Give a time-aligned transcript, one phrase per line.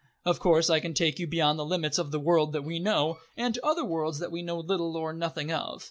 [0.25, 3.19] Of course I can take you beyond the limits of the world that we know,
[3.37, 5.79] and to other worlds that we know little or nothing of.